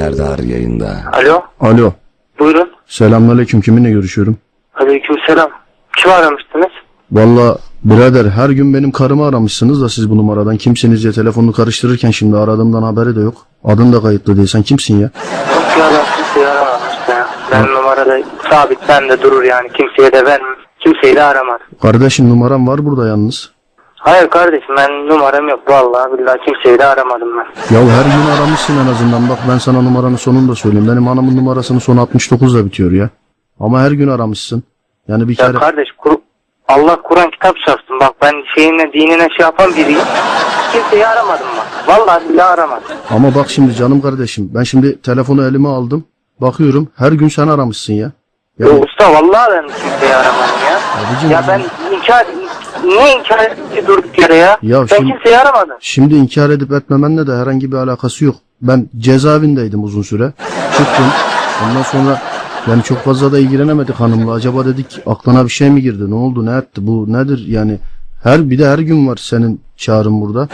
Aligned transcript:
Serdar 0.00 0.38
yayında. 0.38 0.90
Alo, 1.12 1.42
Alo. 1.60 1.92
buyurun. 2.38 2.70
Selamünaleyküm. 2.86 3.60
Kiminle 3.60 3.90
görüşüyorum? 3.90 4.36
Aleyküm 4.74 5.16
selam. 5.26 5.50
Kim 5.96 6.10
aramıştınız? 6.12 6.70
Valla 7.12 7.58
birader 7.84 8.24
her 8.24 8.50
gün 8.50 8.74
benim 8.74 8.90
karımı 8.92 9.26
aramışsınız 9.26 9.82
da 9.82 9.88
siz 9.88 10.10
bu 10.10 10.16
numaradan 10.16 10.56
kimsiniz 10.56 11.02
diye 11.02 11.12
telefonunu 11.12 11.52
karıştırırken 11.52 12.10
şimdi 12.10 12.36
aradığımdan 12.36 12.82
haberi 12.82 13.16
de 13.16 13.20
yok. 13.20 13.34
Adın 13.64 13.92
da 13.92 14.02
kayıtlı 14.02 14.36
değil. 14.36 14.48
Sen 14.48 14.62
kimsin 14.62 14.94
ya? 14.94 15.10
Yok 15.54 15.78
ya 15.78 15.86
ben 15.92 16.04
kimseyi 16.24 16.46
aramamıştım 16.46 17.14
ya. 17.14 17.26
Ben 17.52 17.66
numarada 17.66 18.18
sabit 18.50 18.78
bende 18.88 19.22
durur 19.22 19.42
yani 19.42 19.68
kimseye 19.72 20.12
de 20.12 20.24
vermem. 20.24 20.56
Kimseyi 20.80 21.16
de 21.16 21.22
aramadım. 21.22 21.66
Kardeşim 21.82 22.30
numaram 22.30 22.68
var 22.68 22.86
burada 22.86 23.06
yalnız. 23.06 23.50
Hayır 24.00 24.30
kardeşim 24.30 24.76
ben 24.76 25.08
numaram 25.08 25.48
yok 25.48 25.60
vallahi 25.70 26.18
billahi 26.18 26.38
kimseyi 26.46 26.78
de 26.78 26.86
aramadım 26.86 27.28
ben. 27.38 27.74
Ya 27.76 27.80
her 27.80 28.04
gün 28.04 28.30
aramışsın 28.38 28.74
en 28.86 28.90
azından. 28.92 29.28
Bak 29.28 29.38
ben 29.50 29.58
sana 29.58 29.82
numaranın 29.82 30.16
sonunu 30.16 30.50
da 30.50 30.54
söyleyeyim. 30.54 30.88
Benim 30.92 31.06
hanımın 31.06 31.36
numarasının 31.36 31.78
sonu 31.78 32.00
69 32.00 32.54
da 32.54 32.64
bitiyor 32.66 32.92
ya. 32.92 33.08
Ama 33.60 33.80
her 33.80 33.90
gün 33.90 34.08
aramışsın. 34.08 34.62
Yani 35.08 35.28
bir 35.28 35.38
Ya 35.38 35.46
kere... 35.46 35.58
kardeş 35.58 35.88
Kur- 35.98 36.18
Allah 36.68 37.02
Kur'an 37.02 37.30
kitap 37.30 37.56
çarpsın 37.66 38.00
bak 38.00 38.14
ben 38.22 38.32
şeyine 38.54 38.92
dinine 38.92 39.28
şey 39.36 39.40
yapan 39.40 39.70
biriyim. 39.70 40.00
Kimseyi 40.72 41.06
aramadım 41.06 41.46
bak. 41.58 41.66
Vallahi 41.88 42.28
billahi 42.28 42.46
aramadım. 42.46 42.82
Ama 43.10 43.34
bak 43.34 43.50
şimdi 43.50 43.74
canım 43.74 44.00
kardeşim. 44.00 44.50
Ben 44.54 44.62
şimdi 44.62 45.02
telefonu 45.02 45.44
elime 45.46 45.68
aldım. 45.68 46.04
Bakıyorum 46.40 46.88
her 46.96 47.12
gün 47.12 47.28
sen 47.28 47.48
aramışsın 47.48 47.92
ya. 47.92 48.10
Ya 48.58 48.66
Yani, 48.66 48.84
usta 48.84 49.12
vallahi 49.14 49.50
ben 49.52 49.62
kimseyi 49.68 50.14
aramadım 50.14 50.60
ya. 50.70 50.78
Abicim, 51.00 51.30
ya 51.30 51.44
ben 51.48 51.60
inkar 51.96 52.26
niye 52.84 53.18
inkar 53.18 53.38
etti 53.38 53.86
durduk 53.86 54.18
yere 54.18 54.34
ya? 54.34 54.58
Ya 54.62 54.80
ben 54.90 54.96
şimdi- 54.96 55.12
kimseyi 55.12 55.38
aramadım. 55.38 55.76
Şimdi 55.80 56.14
inkar 56.14 56.50
edip 56.50 56.72
etmemenle 56.72 57.26
de 57.26 57.32
herhangi 57.32 57.72
bir 57.72 57.76
alakası 57.76 58.24
yok. 58.24 58.34
Ben 58.62 58.88
cezaevindeydim 58.98 59.84
uzun 59.84 60.02
süre. 60.02 60.32
Çıktım. 60.78 61.04
Ondan 61.68 61.82
sonra 61.82 62.18
yani 62.70 62.82
çok 62.82 62.98
fazla 62.98 63.32
da 63.32 63.38
ilgilenemedik 63.38 63.94
hanımla. 63.94 64.32
Acaba 64.32 64.64
dedik 64.64 64.86
aklına 65.06 65.44
bir 65.44 65.50
şey 65.50 65.70
mi 65.70 65.82
girdi? 65.82 66.10
Ne 66.10 66.14
oldu? 66.14 66.46
Ne 66.46 66.56
etti? 66.56 66.86
Bu 66.86 67.12
nedir? 67.12 67.44
Yani 67.48 67.78
her 68.22 68.50
bir 68.50 68.58
de 68.58 68.66
her 68.66 68.78
gün 68.78 69.08
var 69.08 69.16
senin 69.16 69.60
çağrın 69.76 70.20
burada. 70.20 70.48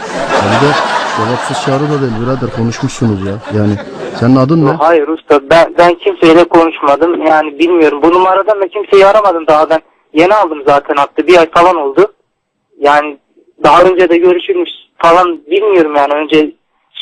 Bir 0.45 0.67
de 0.67 0.71
cevapsız 1.17 1.65
çağrı 1.65 1.83
da 1.83 2.01
değil 2.01 2.11
birader 2.21 2.49
konuşmuşsunuz 2.57 3.25
ya. 3.25 3.33
Yani 3.59 3.73
senin 4.19 4.35
adın 4.35 4.65
ne? 4.65 4.69
Hayır 4.71 5.07
usta 5.07 5.39
ben 5.49 5.73
ben 5.77 5.95
kimseyle 6.03 6.43
konuşmadım 6.43 7.25
yani 7.25 7.59
bilmiyorum 7.59 7.99
bu 8.03 8.11
numaradan 8.13 8.61
da 8.61 8.67
kimseyi 8.67 9.05
aramadım 9.07 9.47
daha 9.47 9.69
ben 9.69 9.79
yeni 10.17 10.33
aldım 10.35 10.63
zaten 10.67 10.95
hatta 10.95 11.27
bir 11.27 11.37
ay 11.37 11.49
falan 11.51 11.75
oldu 11.75 12.13
yani 12.79 13.17
daha 13.63 13.81
önce 13.83 14.09
de 14.09 14.17
görüşülmüş 14.17 14.69
falan 14.97 15.39
bilmiyorum 15.51 15.95
yani 15.95 16.13
önce 16.13 16.51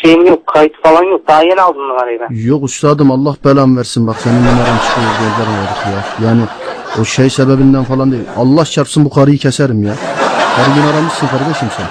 şeyim 0.03 0.25
yok 0.25 0.47
kayıt 0.47 0.73
falan 0.83 1.03
yok 1.03 1.27
daha 1.27 1.43
yeni 1.43 1.61
aldım 1.61 1.87
numarayı 1.89 2.19
ben. 2.19 2.27
Yok 2.47 2.63
üstadım 2.63 3.11
Allah 3.11 3.35
belamı 3.45 3.77
versin 3.77 4.07
bak 4.07 4.15
senin 4.15 4.39
numaran 4.39 4.77
çıkıyor 4.85 5.07
göndermedik 5.19 5.85
ya. 5.85 6.27
Yani 6.27 6.41
o 7.01 7.05
şey 7.05 7.29
sebebinden 7.29 7.83
falan 7.83 8.11
değil. 8.11 8.23
Allah 8.37 8.65
çarpsın 8.65 9.05
bu 9.05 9.09
karıyı 9.09 9.37
keserim 9.37 9.83
ya. 9.83 9.93
Her 10.55 10.75
gün 10.75 10.93
aramışsın 10.93 11.27
kardeşim 11.27 11.67
sen. 11.77 11.85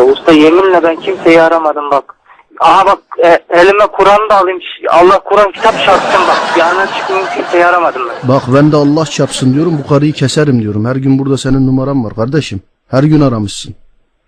Ya 0.00 0.06
usta 0.08 0.32
yeminle 0.32 0.82
ben 0.82 0.96
kimseyi 0.96 1.42
aramadım 1.42 1.90
bak. 1.90 2.14
Aha 2.60 2.86
bak 2.86 2.98
e, 3.24 3.38
elime 3.50 3.86
Kur'an 3.86 4.30
da 4.30 4.38
alayım 4.40 4.58
Allah 4.90 5.18
Kur'an 5.24 5.52
kitap 5.52 5.74
şartsın 5.74 6.20
bak 6.28 6.58
yarına 6.58 6.86
çıkmayayım 6.86 7.28
kimseyi 7.36 7.66
aramadım 7.66 8.02
ben. 8.08 8.28
Bak 8.28 8.42
ben 8.54 8.72
de 8.72 8.76
Allah 8.76 9.04
çarpsın 9.04 9.54
diyorum 9.54 9.80
bu 9.84 9.88
karıyı 9.88 10.12
keserim 10.12 10.62
diyorum. 10.62 10.84
Her 10.84 10.96
gün 10.96 11.18
burada 11.18 11.38
senin 11.38 11.66
numaran 11.66 12.04
var 12.04 12.14
kardeşim. 12.14 12.60
Her 12.88 13.02
gün 13.02 13.20
aramışsın. 13.20 13.74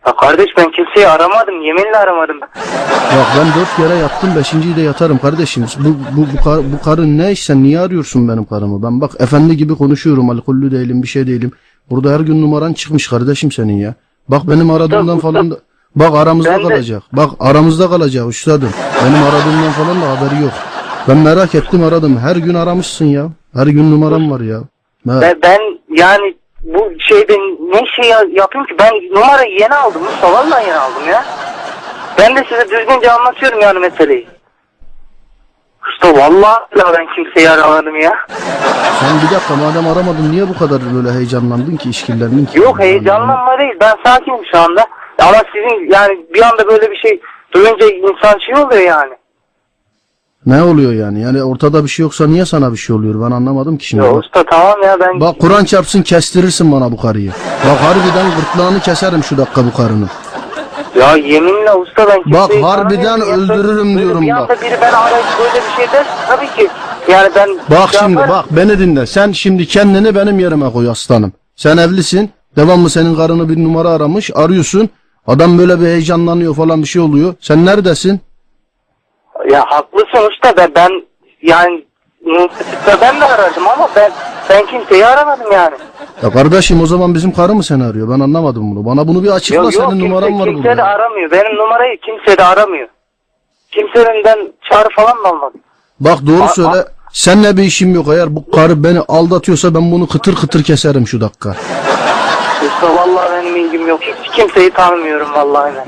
Ya 0.06 0.17
kardeş 0.17 0.47
ben 0.56 0.70
kimseyi 0.70 1.08
aramadım 1.08 1.62
yeminle 1.62 1.97
aramadım. 1.97 2.41
Bak 2.41 3.27
ben 3.39 3.47
dört 3.61 3.77
kere 3.77 3.98
yattım 3.98 4.30
beşinciyi 4.36 4.77
de 4.77 4.80
yatarım 4.80 5.19
kardeşim. 5.19 5.67
Bu, 5.78 5.89
bu, 6.17 6.27
bu, 6.33 6.45
kar, 6.45 6.58
bu 6.73 6.84
karın 6.84 7.18
ne 7.18 7.33
iş 7.33 7.45
sen 7.45 7.63
niye 7.63 7.80
arıyorsun 7.80 8.29
benim 8.29 8.45
karımı? 8.45 8.83
Ben 8.83 9.01
bak 9.01 9.11
efendi 9.18 9.57
gibi 9.57 9.74
konuşuyorum 9.74 10.30
alkollü 10.30 10.70
değilim 10.70 11.02
bir 11.02 11.08
şey 11.08 11.27
değilim. 11.27 11.52
Burada 11.90 12.13
her 12.13 12.20
gün 12.20 12.42
numaran 12.42 12.73
çıkmış 12.73 13.08
kardeşim 13.08 13.52
senin 13.52 13.77
ya. 13.77 13.95
Bak 14.29 14.42
benim 14.48 14.70
aradığımdan 14.70 15.18
falan 15.18 15.51
da... 15.51 15.57
Bak 15.96 16.14
aramızda 16.14 16.50
Ben 16.52 16.58
de- 16.58 16.62
kalacak. 16.68 17.02
Bak 17.12 17.30
aramızda 17.40 17.90
kalacak 17.90 18.28
üstadım. 18.30 18.70
Benim 19.05 19.22
aradığımdan 19.24 19.70
falan 19.72 20.02
da 20.02 20.06
haberi 20.20 20.42
yok. 20.42 20.52
Ben 21.08 21.16
merak 21.16 21.55
ettim 21.55 21.84
aradım. 21.84 22.18
Her 22.18 22.36
gün 22.36 22.55
aramışsın 22.55 23.05
ya. 23.05 23.27
Her 23.55 23.66
gün 23.66 23.90
numaram 23.92 24.30
var 24.30 24.40
ya. 24.40 24.56
Ha. 25.08 25.20
Ben, 25.20 25.38
ben 25.42 25.58
yani 25.90 26.34
bu 26.62 26.92
şeyden 26.98 27.40
ne 27.72 27.86
şey 27.96 28.10
ya- 28.10 28.27
yapayım 28.33 28.66
ki 28.66 28.74
ben 28.80 28.92
numarayı 29.14 29.60
yeni 29.60 29.74
aldım 29.74 30.02
Mustafa 30.02 30.60
yeni 30.60 30.74
aldım 30.74 31.08
ya. 31.08 31.24
Ben 32.18 32.36
de 32.36 32.44
size 32.48 32.68
düzgünce 32.70 33.12
anlatıyorum 33.12 33.60
yani 33.60 33.78
meseleyi. 33.78 34.27
Usta 35.88 36.14
vallahi 36.14 36.60
ben 36.77 37.06
kimseyi 37.16 37.50
aramadım 37.50 37.96
ya. 37.96 38.12
Sen 39.00 39.10
bir 39.28 39.34
dakika 39.34 39.56
madem 39.56 39.86
aramadın 39.88 40.33
niye 40.33 40.48
bu 40.48 40.58
kadar 40.58 40.80
böyle 40.94 41.12
heyecanlandın 41.18 41.77
ki 41.77 41.90
işkillendin 41.90 42.44
ki? 42.46 42.58
Yok 42.58 42.80
heyecanlanma 42.80 43.58
değil 43.58 43.74
ben 43.80 43.94
sakinim 44.04 44.40
şu 44.52 44.58
anda. 44.58 44.86
Ama 45.19 45.36
sizin 45.52 45.92
yani 45.92 46.27
bir 46.35 46.42
anda 46.42 46.67
böyle 46.69 46.91
bir 46.91 46.97
şey 46.97 47.20
duyunca 47.55 47.86
insan 47.86 48.39
şey 48.47 48.55
oluyor 48.64 48.83
yani. 48.83 49.13
Ne 50.47 50.63
oluyor 50.63 50.92
yani? 50.92 51.20
Yani 51.23 51.42
ortada 51.45 51.85
bir 51.85 51.89
şey 51.89 52.02
yoksa 52.02 52.27
niye 52.27 52.45
sana 52.47 52.73
bir 52.73 52.77
şey 52.77 52.97
oluyor? 52.97 53.14
Ben 53.30 53.35
anlamadım 53.36 53.79
ki 53.79 53.86
şimdi. 53.86 54.05
Ya 54.05 54.13
Bak, 54.14 54.25
usta 54.25 54.45
tamam 54.51 54.83
ya 54.83 55.01
ben 55.01 55.20
bak 55.20 55.39
Kur'an 55.39 55.64
çarpsın 55.64 56.02
kestirirsin 56.02 56.73
bana 56.73 56.92
bu 56.92 56.97
karıyı. 57.01 57.30
Bak 57.70 57.79
harbiden 57.80 58.27
gırtlağını 58.36 58.80
keserim 58.80 59.23
şu 59.25 59.39
dakika 59.39 59.64
bu 59.64 59.73
karının. 59.77 60.11
ya 61.01 61.17
yeminle 61.17 61.73
usta 61.73 62.08
ben 62.08 62.33
Bak, 62.33 62.51
harbiden 62.63 63.05
tanımıyorum. 63.05 63.41
öldürürüm 63.51 63.95
Böyle 63.95 63.98
diyorum 64.07 64.23
Bir 64.23 64.31
bak. 64.33 64.39
anda 64.51 64.61
biri 64.63 64.79
ben 64.81 64.92
arayıp 64.92 65.27
böyle 65.39 65.64
bir 65.67 65.77
şey 65.77 65.92
derse 65.92 66.11
tabii 66.29 66.46
ki 66.46 66.69
yani 67.08 67.31
ben 67.36 67.48
Bak 67.70 67.91
şey 67.91 68.01
şimdi 68.01 68.13
yaparım. 68.13 68.35
bak 68.35 68.45
beni 68.51 68.79
dinle. 68.79 69.07
Sen 69.07 69.33
şimdi 69.33 69.67
kendini 69.67 70.14
benim 70.14 70.39
yerime 70.39 70.73
koy 70.73 70.89
aslanım. 70.91 71.33
Sen 71.57 71.77
evlisin. 71.77 72.31
Devamlı 72.57 72.91
senin 72.91 73.17
karını 73.17 73.48
bir 73.48 73.64
numara 73.64 73.89
aramış. 73.89 74.31
Arıyorsun. 74.35 74.91
Adam 75.27 75.58
böyle 75.58 75.80
bir 75.80 75.86
heyecanlanıyor 75.86 76.55
falan 76.55 76.83
bir 76.83 76.86
şey 76.86 77.02
oluyor. 77.02 77.35
Sen 77.40 77.67
neredesin? 77.67 78.20
Ya 79.51 79.64
haklısın 79.68 80.30
usta 80.30 80.57
ben, 80.57 80.70
ben 80.74 80.90
yani 81.42 81.85
mutlaka 82.27 83.01
ben 83.01 83.20
de 83.20 83.24
arardım 83.24 83.68
ama 83.68 83.89
ben 83.96 84.13
ben 84.51 84.67
kimseyi 84.67 85.07
aramadım 85.07 85.52
yani. 85.52 85.74
Ya 86.23 86.30
kardeşim 86.30 86.83
o 86.83 86.86
zaman 86.86 87.14
bizim 87.14 87.33
karı 87.33 87.55
mı 87.55 87.63
seni 87.64 87.84
arıyor? 87.84 88.08
Ben 88.11 88.20
anlamadım 88.20 88.70
bunu. 88.77 88.86
Bana 88.86 89.08
bunu 89.08 89.23
bir 89.23 89.29
açıkla. 89.30 89.63
Yok 89.63 89.74
yok 89.74 89.83
senin 89.84 89.90
kimse, 90.01 90.08
numaran 90.08 90.40
var 90.40 90.45
kimse 90.46 90.63
burada. 90.63 90.77
de 90.77 90.83
aramıyor. 90.83 91.30
Benim 91.30 91.57
numarayı 91.57 91.98
kimse 92.01 92.39
de 92.39 92.45
aramıyor. 92.45 92.89
Kimsenin 93.70 94.24
ben 94.24 94.39
çağrı 94.70 94.89
falan 94.96 95.24
da 95.24 95.29
almadım. 95.29 95.61
Bak 96.01 96.18
doğru 96.27 96.42
A- 96.42 96.48
söyle. 96.48 96.84
Seninle 97.13 97.57
bir 97.57 97.63
işim 97.63 97.95
yok. 97.95 98.07
Eğer 98.08 98.36
bu 98.36 98.51
karı 98.51 98.84
beni 98.84 99.01
aldatıyorsa 99.01 99.74
ben 99.74 99.92
bunu 99.92 100.07
kıtır 100.07 100.34
kıtır 100.34 100.63
keserim 100.64 101.07
şu 101.07 101.20
dakika. 101.20 101.57
Usta 102.84 102.96
vallahi 102.96 103.33
benim 103.33 103.56
ilgim 103.56 103.89
yok. 103.89 104.00
Hiç 104.02 104.30
kimseyi 104.36 104.70
tanımıyorum 104.70 105.33
vallahi 105.33 105.74
ben. 105.77 105.86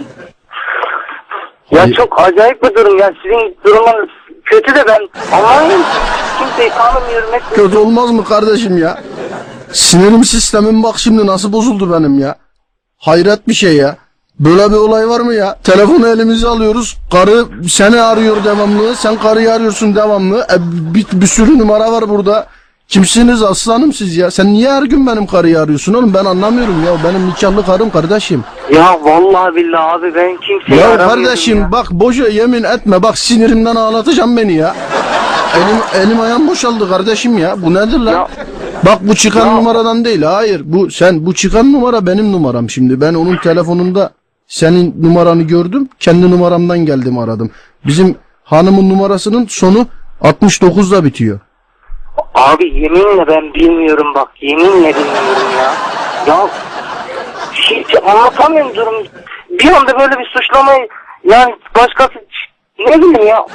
Ya 1.76 1.92
çok 1.92 2.20
acayip 2.20 2.62
bir 2.62 2.74
durum 2.74 2.98
ya. 2.98 3.12
Sizin 3.22 3.56
durumunuz 3.64 4.10
kötü 4.44 4.74
de 4.74 4.84
ben 4.88 5.08
anlamıyorum. 5.36 5.84
Kimseyi 6.38 6.70
tanımıyorum. 6.70 7.32
Hep 7.32 7.42
Kötü 7.54 7.78
olmaz 7.78 8.10
mı 8.10 8.24
kardeşim 8.24 8.78
ya? 8.78 9.02
Sinirim 9.72 10.24
sistemim 10.24 10.82
bak 10.82 10.98
şimdi 10.98 11.26
nasıl 11.26 11.52
bozuldu 11.52 11.92
benim 11.92 12.18
ya. 12.18 12.34
Hayret 12.98 13.48
bir 13.48 13.54
şey 13.54 13.76
ya. 13.76 13.96
Böyle 14.40 14.70
bir 14.70 14.76
olay 14.76 15.08
var 15.08 15.20
mı 15.20 15.34
ya? 15.34 15.56
Telefonu 15.64 16.08
elimize 16.08 16.48
alıyoruz. 16.48 16.96
Karı 17.12 17.44
seni 17.68 18.00
arıyor 18.00 18.44
devamlı. 18.44 18.96
Sen 18.96 19.18
karıyı 19.18 19.52
arıyorsun 19.52 19.96
devamlı. 19.96 20.38
E, 20.38 20.56
bir, 20.94 21.06
bir 21.12 21.26
sürü 21.26 21.58
numara 21.58 21.92
var 21.92 22.08
burada. 22.08 22.46
Kimsiniz 22.88 23.42
aslanım 23.42 23.92
siz 23.92 24.16
ya? 24.16 24.30
Sen 24.30 24.52
niye 24.52 24.70
her 24.72 24.82
gün 24.82 25.06
benim 25.06 25.26
karıyı 25.26 25.60
arıyorsun 25.60 25.94
oğlum? 25.94 26.14
Ben 26.14 26.24
anlamıyorum 26.24 26.84
ya. 26.86 26.92
Benim 27.04 27.26
nikahlı 27.28 27.66
karım 27.66 27.90
kardeşim. 27.90 28.44
Ya 28.74 28.98
vallahi 29.02 29.56
billahi 29.56 29.80
abi 29.92 30.14
ben 30.14 30.36
kimseyi 30.36 30.80
Ya 30.80 30.88
aramıyorum 30.88 31.24
kardeşim 31.24 31.58
ya. 31.58 31.72
bak 31.72 31.90
boşa 31.90 32.28
yemin 32.28 32.62
etme. 32.62 33.02
Bak 33.02 33.18
sinirimden 33.18 33.76
ağlatacağım 33.76 34.36
beni 34.36 34.52
ya. 34.54 34.76
Elim, 35.56 36.06
elim 36.06 36.20
ayağım 36.20 36.48
boşaldı 36.48 36.88
kardeşim 36.88 37.38
ya. 37.38 37.62
Bu 37.62 37.74
nedir 37.74 37.98
lan? 37.98 38.12
Ya- 38.12 38.28
Bak 38.86 38.98
bu 39.08 39.14
çıkan 39.14 39.46
Ya- 39.46 39.52
numaradan 39.54 40.04
değil. 40.04 40.22
Hayır. 40.22 40.62
Bu 40.64 40.90
sen 40.90 41.26
bu 41.26 41.34
çıkan 41.34 41.72
numara 41.72 42.06
benim 42.06 42.32
numaram 42.32 42.70
şimdi. 42.70 43.00
Ben 43.00 43.14
onun 43.14 43.36
telefonunda 43.36 44.10
senin 44.46 44.94
numaranı 45.02 45.42
gördüm. 45.42 45.88
Kendi 46.00 46.30
numaramdan 46.30 46.78
geldim 46.78 47.18
aradım. 47.18 47.50
Bizim 47.86 48.14
hanımın 48.44 48.88
numarasının 48.90 49.46
sonu 49.48 49.86
69'da 50.20 51.04
bitiyor. 51.04 51.40
Abi 52.34 52.64
yeminle 52.64 53.26
ben 53.26 53.54
bilmiyorum 53.54 54.14
bak 54.14 54.28
yeminle 54.40 54.94
bilmiyorum 54.94 55.48
ya. 55.58 55.72
Ya 56.26 56.48
hiç 57.52 57.86
anlatamıyorum 58.06 58.74
durum. 58.74 59.06
Bir 59.50 59.72
anda 59.72 59.98
böyle 59.98 60.18
bir 60.18 60.26
suçlamayı 60.26 60.88
yani 61.24 61.56
başkası 61.76 62.14
ne 62.78 62.98
bileyim 62.98 63.26
ya. 63.26 63.46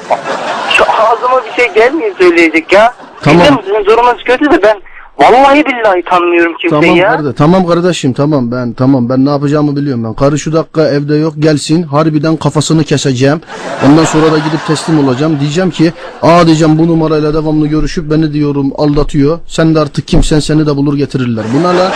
Şu 0.69 0.83
ağzıma 0.83 1.45
bir 1.45 1.51
şey 1.51 1.73
gelmiyor 1.73 2.15
söyleyecek 2.17 2.73
ya. 2.73 2.93
Tamam. 3.23 3.39
Biliyorum 3.39 3.61
sizin 3.65 3.85
durumunuz 3.85 4.23
kötü 4.23 4.51
de 4.51 4.63
ben 4.63 4.81
Vallahi 5.21 5.65
billahi 5.65 6.03
tanımıyorum 6.09 6.53
kimseyi 6.61 6.81
Tamam 6.81 6.97
ya. 6.97 7.09
kardeş, 7.15 7.35
tamam 7.37 7.67
kardeşim 7.67 8.13
tamam 8.13 8.51
ben 8.51 8.73
tamam 8.73 9.09
ben 9.09 9.25
ne 9.25 9.29
yapacağımı 9.29 9.75
biliyorum 9.75 10.03
ben. 10.03 10.13
Karı 10.13 10.39
şu 10.39 10.53
dakika 10.53 10.87
evde 10.87 11.15
yok 11.15 11.33
gelsin 11.39 11.83
harbiden 11.83 12.35
kafasını 12.35 12.83
keseceğim. 12.83 13.41
Ondan 13.87 14.05
sonra 14.05 14.31
da 14.31 14.37
gidip 14.37 14.67
teslim 14.67 15.07
olacağım. 15.07 15.39
Diyeceğim 15.39 15.71
ki 15.71 15.93
aa 16.21 16.45
diyeceğim 16.45 16.77
bu 16.77 16.87
numarayla 16.87 17.33
devamlı 17.33 17.67
görüşüp 17.67 18.11
beni 18.11 18.33
diyorum 18.33 18.71
aldatıyor. 18.77 19.39
Sen 19.47 19.75
de 19.75 19.79
artık 19.79 20.07
kimsen 20.07 20.39
seni 20.39 20.65
de 20.67 20.75
bulur 20.75 20.97
getirirler. 20.97 21.45
Bu 21.53 21.59
ne 21.59 21.77
lan? 21.77 21.91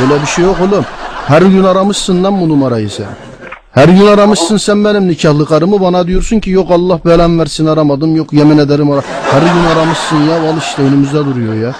Böyle 0.00 0.22
bir 0.22 0.26
şey 0.26 0.44
yok 0.44 0.56
oğlum. 0.60 0.84
Her 1.26 1.42
gün 1.42 1.64
aramışsın 1.64 2.24
lan 2.24 2.40
bu 2.40 2.48
numarayı 2.48 2.90
sen. 2.90 3.06
Her 3.72 3.88
gün 3.88 4.06
aramışsın 4.06 4.56
sen 4.56 4.84
benim 4.84 5.08
nikahlı 5.08 5.46
karımı 5.46 5.80
bana 5.80 6.06
diyorsun 6.06 6.40
ki 6.40 6.50
yok 6.50 6.70
Allah 6.70 7.00
belan 7.06 7.38
versin 7.38 7.66
aramadım 7.66 8.16
yok 8.16 8.32
yemin 8.32 8.58
ederim 8.58 8.90
ara. 8.90 9.02
Her 9.30 9.40
gün 9.42 9.76
aramışsın 9.76 10.16
ya 10.16 10.50
al 10.50 10.56
işte 10.58 10.82
önümüzde 10.82 11.18
duruyor 11.18 11.54
ya. 11.54 11.74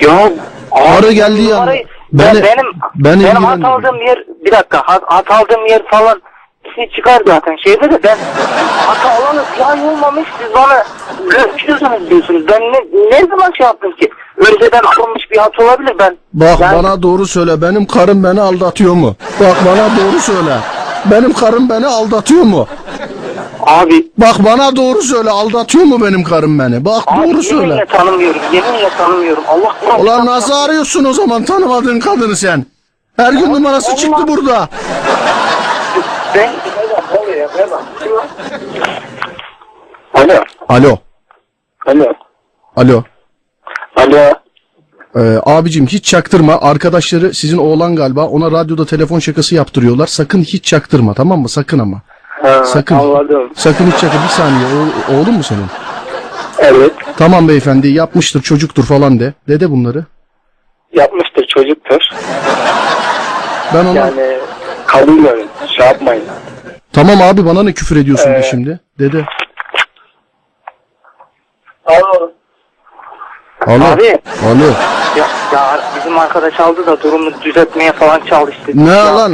Ya 0.00 0.30
Arı 0.72 1.06
abi, 1.06 1.14
geldi 1.14 1.42
ya. 1.42 1.56
numarayı- 1.56 1.84
Beni- 2.12 2.36
Ya 2.36 2.42
benim 2.44 2.66
beni 2.94 3.24
benim 3.24 3.44
hat 3.44 3.64
aldığım 3.64 3.96
yer 4.06 4.24
bir 4.44 4.52
dakika 4.52 4.78
hat, 4.84 5.02
hat 5.06 5.30
aldığım 5.30 5.66
yer 5.66 5.82
falan 5.90 6.22
şey 6.74 6.90
çıkar 6.90 7.22
zaten 7.26 7.56
şeyde 7.64 7.90
de 7.90 8.02
ben 8.02 8.16
hat 8.86 8.98
alanı 9.06 9.42
falan 9.44 9.78
olmamış 9.88 10.28
siz 10.38 10.54
bana 10.54 10.84
görüşüyorsunuz 11.30 12.10
diyorsunuz. 12.10 12.42
Ben 12.48 12.60
ne, 12.60 12.78
ne 13.10 13.20
zaman 13.26 13.52
şey 13.56 13.66
yaptım 13.66 13.92
ki? 13.92 14.10
Önceden 14.36 14.80
alınmış 14.98 15.30
bir 15.30 15.36
hat 15.38 15.58
olabilir 15.60 15.94
ben. 15.98 16.16
Bak 16.32 16.60
Yani- 16.60 16.76
bana 16.78 17.02
doğru 17.02 17.26
söyle 17.26 17.62
benim 17.62 17.86
karım 17.86 18.24
beni 18.24 18.40
aldatıyor 18.40 18.94
mu? 18.94 19.16
Bak 19.40 19.56
bana 19.66 19.88
doğru 19.96 20.20
söyle. 20.20 20.56
Benim 21.04 21.32
karım 21.32 21.68
beni 21.68 21.86
aldatıyor 21.86 22.42
mu? 22.44 22.66
Abi 23.66 24.10
Bak 24.18 24.44
bana 24.44 24.76
doğru 24.76 25.02
söyle 25.02 25.30
aldatıyor 25.30 25.84
mu 25.84 26.00
benim 26.06 26.22
karım 26.24 26.58
beni? 26.58 26.84
Bak 26.84 27.02
Abi 27.06 27.32
doğru 27.32 27.42
söyle. 27.42 27.62
yeminle 27.62 27.86
tanımıyorum. 27.86 28.40
Yeminle 28.52 28.88
tanımıyorum. 28.98 29.42
Allah 29.48 29.74
Kur'an. 29.80 30.00
Ulan 30.00 30.26
nasıl 30.26 30.52
arıyorsun 30.54 31.04
o 31.04 31.12
zaman 31.12 31.44
tanımadığın 31.44 32.00
kadını 32.00 32.36
sen? 32.36 32.66
Her 33.16 33.32
gün 33.32 33.52
numarası 33.54 33.96
çıktı 33.96 34.28
burada. 34.28 34.68
Ben... 36.34 36.50
Alo. 40.14 40.34
Alo. 40.68 40.98
Alo. 41.86 42.12
Alo. 42.76 43.02
Alo. 43.96 44.32
Ee, 45.16 45.40
abicim 45.46 45.86
hiç 45.86 46.04
çaktırma. 46.04 46.60
Arkadaşları 46.60 47.34
sizin 47.34 47.58
oğlan 47.58 47.96
galiba 47.96 48.26
ona 48.26 48.50
radyoda 48.50 48.86
telefon 48.86 49.18
şakası 49.18 49.54
yaptırıyorlar. 49.54 50.06
Sakın 50.06 50.42
hiç 50.42 50.64
çaktırma 50.64 51.14
tamam 51.14 51.40
mı? 51.40 51.48
Sakın 51.48 51.78
ama. 51.78 52.02
Ha, 52.42 52.64
Sakın. 52.64 52.94
Anladım. 52.98 53.50
Sakın 53.54 53.86
hiç 53.86 53.98
çaktırma. 53.98 54.24
Bir 54.24 54.28
saniye. 54.28 54.66
O- 54.66 55.14
oğlun 55.14 55.34
mu 55.34 55.42
senin? 55.42 55.66
Evet. 56.58 56.92
Tamam 57.16 57.48
beyefendi 57.48 57.88
yapmıştır 57.88 58.42
çocuktur 58.42 58.84
falan 58.84 59.20
de. 59.20 59.32
Dede 59.48 59.70
bunları. 59.70 60.04
Yapmıştır 60.92 61.46
çocuktur. 61.46 62.00
Ben 63.74 63.84
ona... 63.84 63.98
Yani 63.98 64.38
kalıyorlar. 64.86 65.36
Şey 65.76 65.86
yapmayın. 65.86 66.24
Tamam 66.92 67.22
abi 67.22 67.46
bana 67.46 67.62
ne 67.62 67.72
küfür 67.72 67.96
ediyorsun 67.96 68.32
de 68.32 68.38
Ee, 68.38 68.42
şimdi? 68.42 68.80
Dede. 68.98 69.24
Alo. 71.86 72.32
Alo. 73.66 73.84
Abi. 73.84 74.18
Alo. 74.46 74.66
Ya, 75.16 75.26
ya 75.52 75.80
bizim 75.96 76.18
arkadaş 76.18 76.60
aldı 76.60 76.86
da 76.86 77.02
durumu 77.02 77.30
düzeltmeye 77.42 77.92
falan 77.92 78.20
çalıştı. 78.20 78.72
Ne 78.74 78.90
Ya 78.90 79.16
lan? 79.16 79.30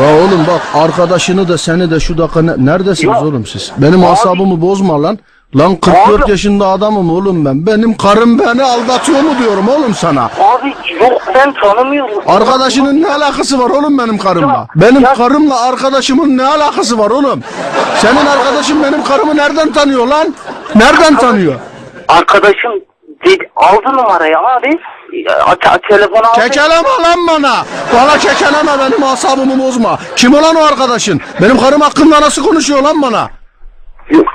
Ya 0.00 0.14
oğlum 0.18 0.44
bak 0.48 0.82
arkadaşını 0.84 1.48
da 1.48 1.58
seni 1.58 1.90
de 1.90 2.00
şu 2.00 2.18
dakika 2.18 2.42
ne- 2.42 2.66
neredesiniz 2.66 3.14
Ya. 3.16 3.22
oğlum 3.24 3.46
siz? 3.46 3.72
Benim 3.78 4.00
Abi. 4.04 4.06
asabımı 4.10 4.60
bozma 4.60 5.02
lan. 5.02 5.18
Lan 5.56 5.76
44 5.76 6.22
Abi. 6.24 6.30
yaşında 6.30 6.66
adamım 6.68 7.10
oğlum 7.10 7.44
ben. 7.44 7.66
Benim 7.66 7.96
karım 7.96 8.38
beni 8.38 8.62
aldatıyor 8.62 9.20
mu 9.20 9.30
diyorum 9.38 9.68
oğlum 9.68 9.94
sana. 9.94 10.24
Abi 10.24 10.74
yok 11.00 11.22
ben 11.34 11.52
tanımıyorum. 11.52 12.22
Arkadaşının 12.26 13.02
ne 13.02 13.08
alakası 13.14 13.58
var 13.58 13.70
oğlum 13.70 13.98
benim 13.98 14.18
karımla? 14.18 14.52
Ya, 14.52 14.66
Benim 14.76 15.00
ya- 15.02 15.14
karımla 15.14 15.60
arkadaşımın 15.60 16.38
ne 16.38 16.44
alakası 16.44 16.98
var 16.98 17.10
oğlum? 17.10 17.40
Senin 17.98 18.26
arkadaşın 18.26 18.82
benim 18.82 19.04
karımı 19.04 19.36
nereden 19.36 19.72
tanıyor 19.72 20.06
lan? 20.06 20.34
Nereden 20.74 21.16
tanıyor? 21.16 21.54
Arkadaşım 22.08 22.72
dedi, 23.26 23.50
aldı 23.56 23.88
numarayı 23.96 24.38
abi. 24.38 24.78
A, 25.46 25.54
te- 25.54 25.88
telefonu 25.88 26.26
aldı. 26.28 26.40
Kekeleme 26.40 26.88
lan 27.02 27.26
bana. 27.28 27.54
Bana 27.94 28.18
kekeleme 28.18 28.72
benim 28.78 29.04
asabımı 29.04 29.62
bozma. 29.62 29.98
Kim 30.16 30.34
olan 30.34 30.56
o 30.56 30.64
arkadaşın? 30.64 31.20
Benim 31.42 31.58
karım 31.58 31.80
hakkında 31.80 32.20
nasıl 32.20 32.44
konuşuyor 32.48 32.82
lan 32.82 33.02
bana? 33.02 33.28
Yok, 34.10 34.26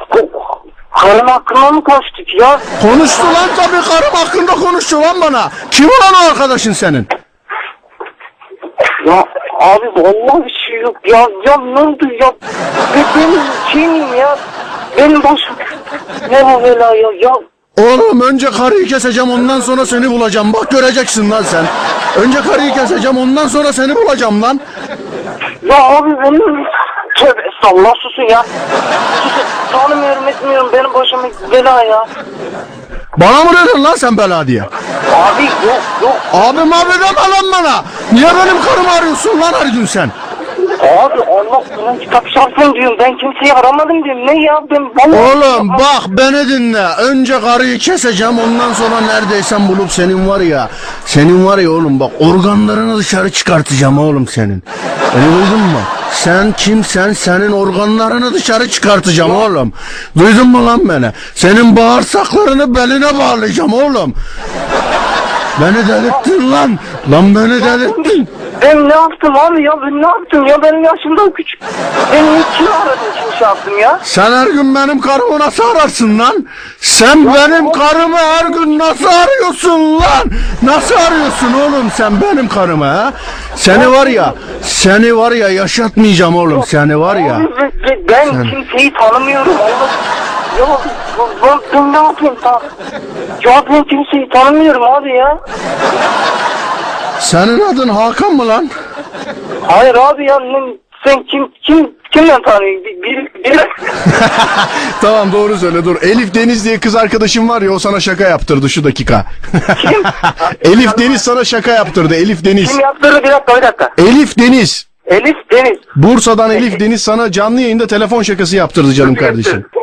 Karın 1.02 1.28
hakkında 1.28 1.72
mı 1.72 1.84
konuştuk 1.84 2.36
ya? 2.42 2.60
Konuştu 2.82 3.24
lan 3.24 3.50
tabii 3.56 3.82
karım 3.82 4.14
hakkında 4.16 4.52
konuştu 4.52 5.02
lan 5.02 5.22
bana. 5.22 5.50
Kim 5.72 5.86
olan 5.86 6.14
o 6.26 6.32
arkadaşın 6.32 6.74
senin? 6.74 7.08
Ya 9.06 9.26
abi 9.60 9.86
vallahi 9.96 10.46
bir 10.46 10.66
şey 10.68 10.82
yok 10.82 10.96
ya. 11.06 11.28
Ya 11.46 11.58
ne 11.58 11.80
oldu 11.80 12.08
ya? 12.22 12.32
Ben, 12.96 13.06
benim 13.16 13.42
şeyim 13.72 14.14
ya. 14.16 14.38
Benim 14.98 15.24
başım. 15.24 15.56
Ne 16.32 16.46
bu 16.46 16.64
bela 16.64 16.96
ya? 16.96 17.10
Ya 17.22 17.34
Oğlum 17.82 18.22
önce 18.22 18.52
karıyı 18.52 18.88
keseceğim 18.88 19.32
ondan 19.32 19.60
sonra 19.60 19.86
seni 19.86 20.12
bulacağım. 20.12 20.54
Bak 20.54 20.72
göreceksin 20.72 21.32
lan 21.32 21.44
sen. 21.44 21.66
Önce 22.24 22.42
karıyı 22.42 22.74
keseceğim 22.74 23.18
ondan 23.18 23.48
sonra 23.48 23.74
seni 23.74 23.96
bulacağım 23.96 24.42
lan. 24.42 24.60
Ya 25.64 25.84
abi 25.84 26.10
benim... 26.10 26.66
Tövbe 27.18 27.42
estağfurullah 27.54 27.94
susun 28.04 28.24
ya. 28.24 28.46
Susun. 29.24 29.44
Tanımıyorum 29.72 30.28
etmiyorum 30.28 30.70
benim 30.74 30.94
başıma 30.94 31.24
bela 31.52 31.84
ya. 31.84 32.08
Bana 33.18 33.44
mı 33.44 33.52
dedin 33.52 33.84
lan 33.84 33.96
sen 33.96 34.18
bela 34.18 34.48
diye? 34.48 34.62
Abi 34.62 35.44
yok 35.44 35.82
yok. 36.02 36.16
Abim 36.34 36.74
abi 36.74 36.94
deme 36.94 37.30
lan 37.32 37.52
bana. 37.52 37.84
Niye 38.12 38.28
benim 38.28 38.62
karımı 38.62 38.92
arıyorsun 38.92 39.42
lan 39.42 39.54
her 39.60 39.66
gün 39.66 39.86
sen? 39.86 40.12
Abi 40.82 41.20
Allah 41.22 41.64
Kur'an 41.76 42.00
kitap 42.00 42.26
diyorum. 42.76 42.96
Ben 43.00 43.18
kimseyi 43.18 43.54
aramadım 43.54 44.04
diyorum. 44.04 44.28
Ne 44.28 44.44
ya 44.44 44.62
ben 44.72 44.84
vallahi... 44.84 45.36
Oğlum 45.38 45.70
bak 45.70 46.04
beni 46.08 46.50
dinle. 46.50 46.86
Önce 46.98 47.42
karıyı 47.42 47.78
keseceğim 47.80 48.40
ondan 48.40 48.74
sonra 48.74 49.02
neredeysen 49.02 49.68
bulup 49.68 49.92
senin 49.92 50.28
var 50.30 50.40
ya. 50.40 50.70
Senin 51.06 51.46
var 51.46 51.58
ya 51.58 51.72
oğlum 51.72 52.00
bak 52.00 52.12
organlarını 52.20 52.98
dışarı 52.98 53.32
çıkartacağım 53.32 53.98
oğlum 54.00 54.28
senin. 54.28 54.64
Beni 55.16 55.26
duydun 55.26 55.60
mu? 55.60 55.80
Sen 56.12 56.52
kimsen 56.52 57.14
senin 57.14 57.52
organlarını 57.52 58.34
dışarı 58.34 58.70
çıkartacağım 58.70 59.36
oğlum. 59.36 59.74
Duydun 60.18 60.48
mu 60.48 60.66
lan 60.66 60.90
beni? 60.90 61.12
Senin 61.36 61.76
bağırsaklarını 61.78 62.76
beline 62.76 63.18
bağlayacağım 63.20 63.74
oğlum. 63.74 64.14
Beni 65.62 65.88
delirttin 65.88 66.52
lan. 66.52 66.80
Lan 67.12 67.36
beni 67.36 67.62
delirttin. 67.66 68.28
Ben 68.62 68.90
ne 68.90 68.94
yaptım 68.94 69.36
abi 69.38 69.64
ya 69.64 69.72
ben 69.82 70.02
ne 70.02 70.08
yaptım 70.08 70.46
ya 70.46 70.62
benim 70.62 70.84
yaşımda 70.84 71.34
küçük. 71.34 71.60
Ben 72.14 72.26
niye 72.26 72.42
kilo 72.58 72.70
aradım 72.72 73.12
için 73.12 73.38
şey 73.38 73.48
yaptım 73.48 73.80
ya? 73.80 74.00
Sen 74.04 74.32
her 74.32 74.48
gün 74.48 74.76
benim 74.76 75.02
karımı 75.02 75.40
nasıl 75.40 75.64
ararsın 75.76 76.20
lan? 76.20 76.48
Sen 76.80 77.26
benim 77.34 77.72
karımı 77.72 78.18
her 78.18 78.46
gün 78.46 78.80
nasıl 78.80 79.06
arıyorsun 79.06 80.00
lan? 80.00 80.24
Nasıl 80.64 80.96
arıyorsun 80.96 81.54
oğlum 81.54 81.92
sen 81.96 82.22
benim 82.22 82.48
karımı 82.48 82.86
ha? 82.86 83.14
Seni 83.56 83.92
var 83.92 84.08
ya, 84.08 84.34
seni 84.62 85.18
var 85.18 85.32
ya 85.32 85.50
yaşatmayacağım 85.50 86.36
oğlum 86.36 86.64
seni 86.66 87.00
var 87.00 87.16
ya. 87.16 87.36
Abi 87.36 87.48
ben, 88.10 88.26
Sen- 88.32 88.50
kimseyi 88.50 88.94
tanımıyorum 88.94 89.54
Allah. 89.58 89.90
Ya 90.60 90.66
ben, 91.74 91.94
ne 91.94 91.98
yapayım 91.98 92.36
ta? 92.44 92.62
Ya 93.46 93.64
ben 93.70 93.84
kimseyi 93.84 94.30
tanımıyorum 94.30 94.84
abi 94.84 95.10
ya. 95.10 95.40
Senin 97.20 97.60
adın 97.60 97.90
Hakan 97.90 98.34
mı 98.34 98.48
lan? 98.48 98.70
Hayır 99.68 99.96
abi 99.96 100.26
ya 100.26 100.40
ne- 100.40 100.78
sen 101.06 101.24
kim 101.24 101.52
kim 101.62 101.92
kimden 102.12 102.42
tanıyorsun? 102.42 102.86
Bir, 102.86 103.04
bir, 103.04 103.44
bir... 103.44 103.60
tamam 105.02 105.32
doğru 105.32 105.58
söyle 105.58 105.86
dur. 105.86 106.02
Elif 106.02 106.36
Deniz 106.36 106.66
diye 106.66 106.80
kız 106.80 106.96
arkadaşım 106.96 107.50
var 107.50 107.62
ya 107.62 107.72
o 107.72 107.80
sana 107.80 108.00
şaka 108.00 108.24
yaptırdı 108.24 108.70
şu 108.70 108.84
dakika. 108.84 109.26
Kim? 109.82 110.04
Elif 110.74 110.98
Deniz 110.98 111.22
sana 111.22 111.44
şaka 111.44 111.72
yaptırdı. 111.72 112.16
Elif 112.16 112.46
Deniz. 112.46 112.72
Kim 112.72 112.80
yaptırdı 112.80 113.24
bir 113.24 113.30
dakika 113.30 113.58
bir 113.58 113.62
dakika. 113.62 113.90
Elif 113.98 114.38
Deniz. 114.38 114.88
Elif 115.06 115.38
Deniz. 115.52 115.78
Bursa'dan 115.96 116.52
Elif 116.52 116.80
Deniz 116.80 117.02
sana 117.02 117.32
canlı 117.32 117.62
yayında 117.62 117.88
telefon 117.88 118.24
şakası 118.24 118.56
yaptırdı 118.56 118.94
canım 118.94 119.16
kardeşim. 119.16 119.66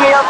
Mi 0.00 0.08
yap? 0.12 0.24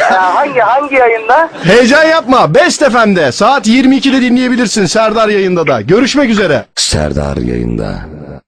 Ya, 0.00 0.34
hangi 0.34 0.60
hangi 0.60 0.94
yayında? 0.94 1.48
Heyecan 1.64 2.04
yapma. 2.04 2.54
Best 2.54 2.90
FM'de 2.90 3.32
saat 3.32 3.66
22'de 3.66 4.20
dinleyebilirsin 4.22 4.86
Serdar 4.86 5.28
yayında 5.28 5.66
da. 5.66 5.80
Görüşmek 5.80 6.30
üzere. 6.30 6.64
Serdar 6.76 7.36
yayında. 7.36 7.94